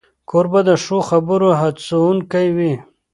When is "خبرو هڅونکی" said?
1.09-2.47